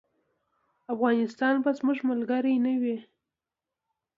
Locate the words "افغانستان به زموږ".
0.93-1.99